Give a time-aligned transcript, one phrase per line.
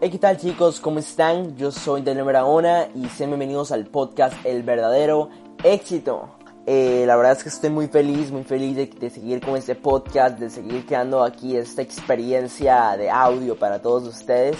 [0.00, 0.78] Hey, ¿qué tal chicos?
[0.78, 1.56] ¿Cómo están?
[1.56, 5.28] Yo soy Daniel Barahona y sean bienvenidos al podcast El Verdadero
[5.64, 6.36] Éxito.
[6.66, 10.38] Eh, la verdad es que estoy muy feliz, muy feliz de, seguir con este podcast,
[10.38, 14.56] de seguir creando aquí esta experiencia de audio para todos ustedes.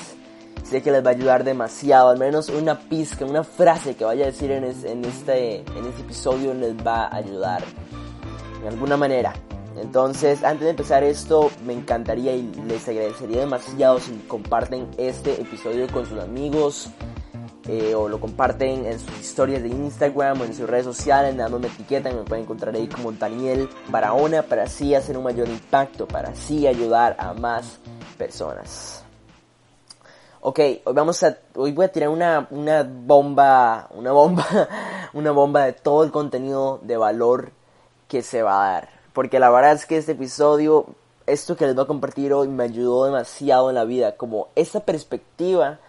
[0.65, 4.25] Sé que les va a ayudar demasiado, al menos una pizca, una frase que vaya
[4.25, 7.63] a decir en, es, en, este, en este episodio les va a ayudar
[8.61, 9.35] de alguna manera.
[9.81, 15.87] Entonces, antes de empezar esto, me encantaría y les agradecería demasiado si comparten este episodio
[15.93, 16.91] con sus amigos
[17.69, 21.51] eh, o lo comparten en sus historias de Instagram o en sus redes sociales, nada
[21.51, 25.49] más me etiquetan, me pueden encontrar ahí como Daniel Barahona para así hacer un mayor
[25.49, 27.79] impacto, para así ayudar a más
[28.17, 29.05] personas.
[30.41, 34.47] Ok, hoy vamos a, hoy voy a tirar una, una bomba, una bomba,
[35.13, 37.53] una bomba de todo el contenido de valor
[38.09, 40.87] que se va a dar porque la verdad es que este episodio,
[41.27, 44.79] esto que les voy a compartir hoy me ayudó demasiado en la vida, como esta
[44.79, 45.81] perspectiva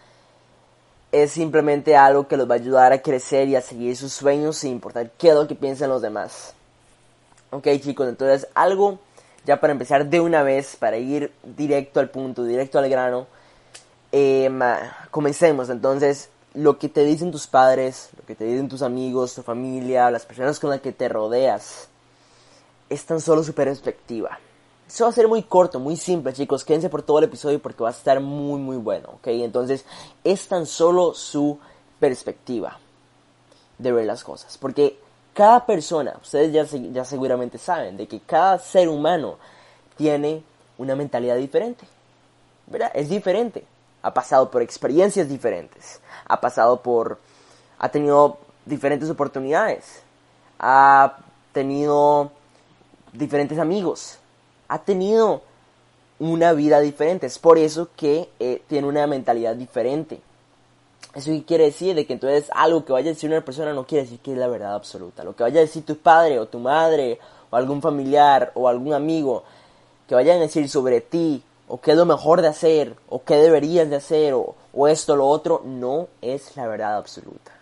[1.12, 4.58] es simplemente algo que los va a ayudar a crecer y a seguir sus sueños
[4.58, 6.56] sin importar qué es lo que piensen los demás.
[7.52, 8.98] Ok chicos, entonces algo
[9.46, 13.28] ya para empezar de una vez, para ir directo al punto, directo al grano,
[14.12, 14.50] eh,
[15.12, 16.30] comencemos entonces.
[16.56, 20.26] Lo que te dicen tus padres, lo que te dicen tus amigos, tu familia, las
[20.26, 21.90] personas con las que te rodeas,
[22.90, 24.40] es tan solo su perspectiva.
[24.88, 26.66] Eso va a ser muy corto, muy simple, chicos.
[26.66, 29.28] Quédense por todo el episodio porque va a estar muy, muy bueno, ¿ok?
[29.28, 29.86] Entonces,
[30.24, 31.60] es tan solo su
[32.00, 32.80] perspectiva
[33.78, 34.58] de ver las cosas.
[34.58, 35.00] Porque
[35.34, 39.38] cada persona, ustedes ya, ya seguramente saben, de que cada ser humano
[39.96, 40.44] tiene
[40.80, 41.86] una mentalidad diferente.
[42.66, 42.92] ¿Verdad?
[42.96, 43.66] Es diferente.
[44.02, 46.02] Ha pasado por experiencias diferentes.
[46.26, 47.20] Ha pasado por...
[47.78, 50.02] Ha tenido diferentes oportunidades.
[50.58, 51.18] Ha
[51.54, 52.32] tenido
[53.14, 54.18] diferentes amigos,
[54.68, 55.42] ha tenido
[56.20, 60.22] una vida diferente, es por eso que eh, tiene una mentalidad diferente.
[61.16, 64.04] Eso quiere decir de que entonces algo que vaya a decir una persona no quiere
[64.04, 65.24] decir que es la verdad absoluta.
[65.24, 67.20] Lo que vaya a decir tu padre o tu madre
[67.50, 69.44] o algún familiar o algún amigo
[70.08, 73.36] que vayan a decir sobre ti o qué es lo mejor de hacer o qué
[73.38, 77.54] deberías de hacer o, o esto o lo otro no es la verdad absoluta.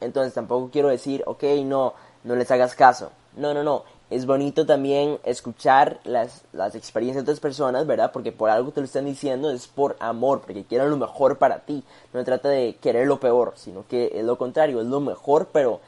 [0.00, 1.94] Entonces tampoco quiero decir, ok, no,
[2.24, 3.10] no les hagas caso.
[3.36, 8.10] No, no, no es bonito también escuchar las, las, experiencias de otras personas, ¿verdad?
[8.10, 11.60] Porque por algo te lo están diciendo, es por amor, porque quieren lo mejor para
[11.60, 11.84] ti.
[12.14, 15.80] No trata de querer lo peor, sino que es lo contrario, es lo mejor, pero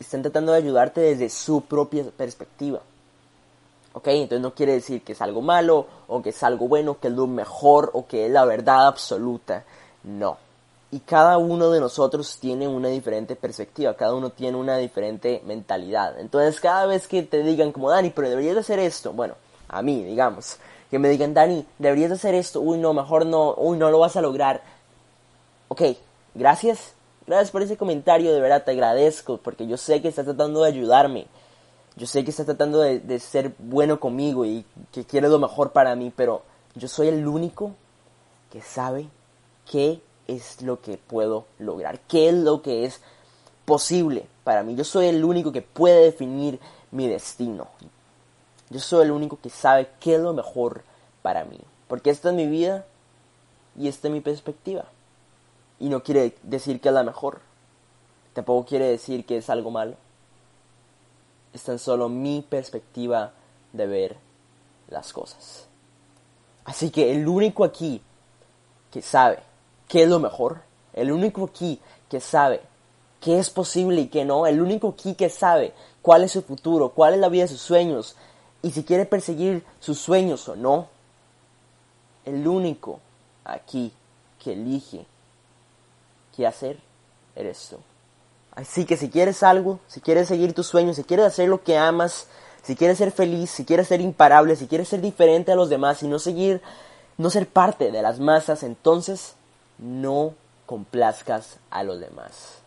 [0.00, 2.80] están tratando de ayudarte desde su propia perspectiva.
[3.92, 4.08] ¿Ok?
[4.08, 7.14] Entonces no quiere decir que es algo malo, o que es algo bueno, que es
[7.14, 9.64] lo mejor, o que es la verdad absoluta.
[10.04, 10.47] No
[10.90, 16.18] y cada uno de nosotros tiene una diferente perspectiva, cada uno tiene una diferente mentalidad.
[16.18, 19.34] Entonces cada vez que te digan como Dani, pero deberías de hacer esto, bueno,
[19.68, 20.56] a mí, digamos,
[20.90, 23.98] que me digan Dani, deberías de hacer esto, uy no, mejor no, uy no lo
[23.98, 24.62] vas a lograr.
[25.68, 25.82] Ok,
[26.34, 26.94] gracias,
[27.26, 30.68] gracias por ese comentario, de verdad te agradezco, porque yo sé que estás tratando de
[30.68, 31.26] ayudarme,
[31.96, 35.72] yo sé que estás tratando de, de ser bueno conmigo y que quieres lo mejor
[35.72, 36.42] para mí, pero
[36.74, 37.72] yo soy el único
[38.50, 39.08] que sabe
[39.70, 43.00] que es lo que puedo lograr, qué es lo que es
[43.64, 44.76] posible para mí.
[44.76, 47.68] Yo soy el único que puede definir mi destino.
[48.70, 50.82] Yo soy el único que sabe qué es lo mejor
[51.22, 51.58] para mí.
[51.88, 52.84] Porque esta es mi vida
[53.76, 54.84] y esta es mi perspectiva.
[55.80, 57.40] Y no quiere decir que es la mejor.
[58.34, 59.96] Tampoco quiere decir que es algo malo.
[61.54, 63.32] Es tan solo mi perspectiva
[63.72, 64.16] de ver
[64.90, 65.66] las cosas.
[66.64, 68.02] Así que el único aquí
[68.90, 69.47] que sabe
[69.88, 70.62] qué es lo mejor.
[70.92, 72.60] El único aquí que sabe
[73.20, 74.46] qué es posible y qué no.
[74.46, 75.72] El único aquí que sabe
[76.02, 78.16] cuál es su futuro, cuál es la vida de sus sueños
[78.62, 80.88] y si quiere perseguir sus sueños o no.
[82.24, 83.00] El único
[83.44, 83.92] aquí
[84.42, 85.06] que elige
[86.36, 86.78] qué hacer
[87.34, 87.76] eres tú.
[88.54, 91.78] Así que si quieres algo, si quieres seguir tus sueños, si quieres hacer lo que
[91.78, 92.26] amas,
[92.62, 96.02] si quieres ser feliz, si quieres ser imparable, si quieres ser diferente a los demás
[96.02, 96.60] y no seguir,
[97.16, 99.34] no ser parte de las masas, entonces
[99.78, 100.34] no
[100.66, 102.58] complazcas a los demás.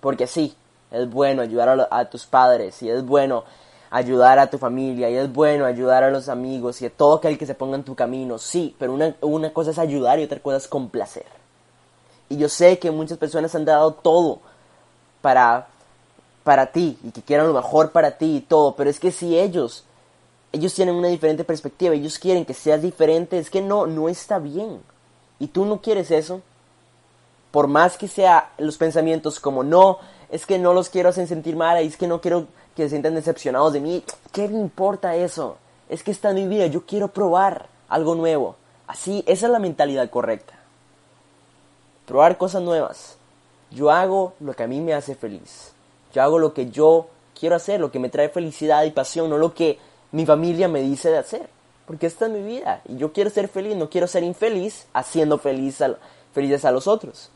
[0.00, 0.56] Porque sí,
[0.90, 3.44] es bueno ayudar a, tus padres y es bueno
[3.90, 7.36] ayudar a tu familia y es bueno ayudar a los amigos y a todo aquel
[7.36, 10.40] que se ponga en tu camino, sí, pero una, una cosa es ayudar y otra
[10.40, 11.26] cosa es complacer.
[12.28, 14.40] Y yo sé que muchas personas han dado todo
[15.20, 15.68] para,
[16.42, 19.38] para ti y que quieran lo mejor para ti y todo, pero es que si
[19.38, 19.84] ellos,
[20.52, 24.38] ellos tienen una diferente perspectiva, ellos quieren que seas diferente, es que no, no está
[24.38, 24.80] bien
[25.42, 26.40] y tú no quieres eso,
[27.50, 29.98] por más que sea los pensamientos como no,
[30.30, 32.46] es que no los quiero hacer sentir mal, es que no quiero
[32.76, 35.56] que se sientan decepcionados de mí, ¿qué me importa eso?
[35.88, 38.54] Es que está en mi vida, yo quiero probar algo nuevo.
[38.86, 40.54] Así, esa es la mentalidad correcta.
[42.06, 43.16] probar cosas nuevas.
[43.72, 45.72] Yo hago lo que a mí me hace feliz.
[46.14, 49.38] Yo hago lo que yo quiero hacer, lo que me trae felicidad y pasión, no
[49.38, 49.80] lo que
[50.12, 51.50] mi familia me dice de hacer.
[51.86, 55.38] Porque esta es mi vida y yo quiero ser feliz, no quiero ser infeliz haciendo
[55.38, 55.78] feliz
[56.32, 57.30] felices a los otros.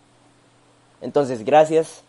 [1.01, 2.03] Entonces, gracias.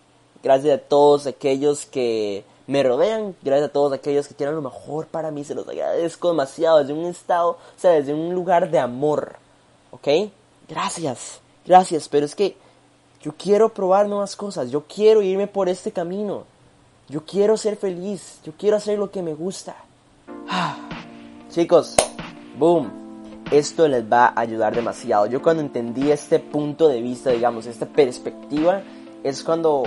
[0.43, 5.07] Gracias a todos aquellos que me rodean, gracias a todos aquellos que quieren lo mejor
[5.07, 8.77] para mí, se los agradezco demasiado desde un estado, o sea, desde un lugar de
[8.77, 9.37] amor,
[9.91, 10.29] ¿ok?
[10.67, 12.57] Gracias, gracias, pero es que
[13.21, 16.43] yo quiero probar nuevas cosas, yo quiero irme por este camino,
[17.07, 19.75] yo quiero ser feliz, yo quiero hacer lo que me gusta.
[21.49, 21.95] Chicos,
[22.57, 22.91] boom,
[23.51, 25.25] esto les va a ayudar demasiado.
[25.27, 28.81] Yo cuando entendí este punto de vista, digamos, esta perspectiva,
[29.23, 29.83] es cuando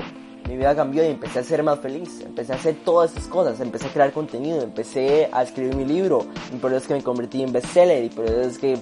[0.49, 2.21] mi vida cambió y empecé a ser más feliz.
[2.25, 6.27] Empecé a hacer todas estas cosas, empecé a crear contenido, empecé a escribir mi libro.
[6.53, 8.79] Y por eso es que me convertí en bestseller y por eso es que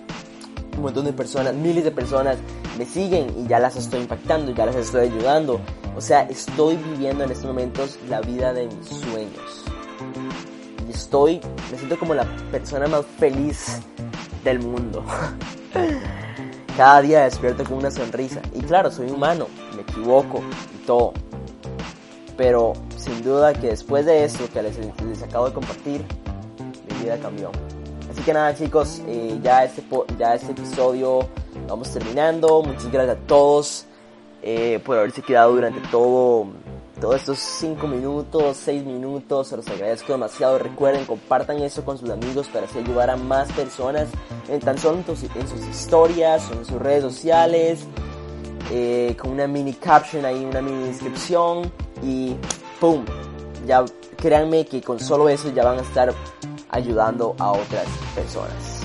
[0.76, 2.38] un montón de personas, miles de personas
[2.78, 5.60] me siguen y ya las estoy impactando, ya las estoy ayudando.
[5.96, 9.77] O sea, estoy viviendo en estos momentos la vida de mis sueños.
[10.98, 11.40] Estoy,
[11.70, 13.80] me siento como la persona más feliz
[14.42, 15.04] del mundo.
[16.76, 18.42] Cada día despierto con una sonrisa.
[18.52, 19.46] Y claro, soy humano,
[19.76, 20.42] me equivoco
[20.74, 21.12] y todo.
[22.36, 24.76] Pero sin duda que después de eso que les,
[25.22, 26.04] acabo de compartir,
[26.90, 27.52] mi vida cambió.
[28.10, 29.84] Así que nada chicos, eh, ya, este,
[30.18, 31.20] ya este episodio
[31.68, 32.60] vamos terminando.
[32.60, 33.86] Muchas gracias a todos
[34.42, 36.48] eh, por haberse quedado durante todo,
[37.00, 39.48] todos estos 5 minutos, 6 minutos.
[39.48, 40.58] Se los agradezco demasiado.
[40.58, 44.08] Recuerden, compartan eso con sus amigos para así ayudar a más personas
[44.48, 47.80] en tan solo en sus historias en sus redes sociales.
[48.70, 51.72] Eh, con una mini caption ahí, una mini descripción
[52.02, 52.34] y
[52.78, 53.04] ¡pum!
[53.66, 53.84] Ya
[54.16, 56.12] créanme que con solo eso ya van a estar
[56.68, 58.82] ayudando a otras personas.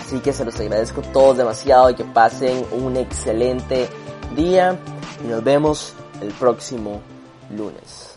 [0.00, 3.88] Así que se los agradezco todos demasiado y que pasen un excelente
[4.34, 4.76] día
[5.24, 7.00] y nos vemos el próximo
[7.56, 8.09] lunes.